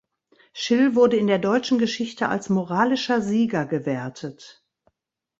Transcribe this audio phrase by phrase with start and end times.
[0.51, 4.65] Schill wurde in der deutschen Geschichte als moralischer Sieger gewertet.